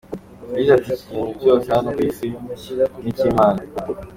[0.53, 3.61] Yagize ati “Ikintu cyose hano ku Isi ni icy’Imana.